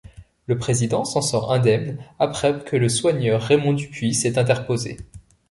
Le 0.47 0.57
président 0.57 1.05
s'en 1.05 1.21
sort 1.21 1.53
indemne 1.53 1.99
après 2.17 2.57
que 2.65 2.75
le 2.75 2.89
soigneur 2.89 3.39
Raymond 3.39 3.73
Dupuis 3.73 4.15
s'est 4.15 4.39
interposé. 4.39 4.97